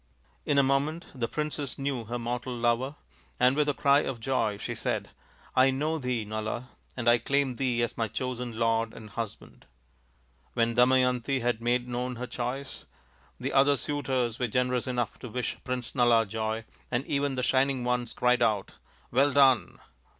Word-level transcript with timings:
In 0.47 0.57
a 0.57 0.63
moment 0.63 1.05
the 1.13 1.27
princess 1.27 1.77
knew 1.77 2.05
her 2.05 2.17
mortal 2.17 2.55
lover, 2.57 2.95
and 3.39 3.55
with 3.55 3.69
a 3.69 3.73
cry 3.75 3.99
of 3.99 4.19
joy 4.19 4.57
she 4.57 4.73
said," 4.73 5.11
I 5.55 5.69
know 5.69 5.99
thee, 5.99 6.25
Nala, 6.25 6.69
and 6.97 7.07
I 7.07 7.19
claim 7.19 7.53
thee 7.57 7.83
as 7.83 7.99
my 7.99 8.07
chosen 8.07 8.57
lord 8.57 8.95
and 8.95 9.11
husband." 9.11 9.67
When 10.53 10.73
Damayanti 10.73 11.41
had 11.41 11.61
made 11.61 11.87
known 11.87 12.15
her 12.15 12.25
choice, 12.25 12.85
the 13.39 13.53
other 13.53 13.77
suitors 13.77 14.39
were 14.39 14.47
generous 14.47 14.87
enough 14.87 15.19
to 15.19 15.29
wish 15.29 15.59
Prince 15.63 15.93
Nala 15.93 16.25
joy, 16.25 16.65
and 16.89 17.05
even 17.05 17.35
the 17.35 17.43
Shining 17.43 17.83
Ones 17.83 18.15
cried 18.15 18.41
out;" 18.41 18.71
Well 19.11 19.31
done 19.31 19.77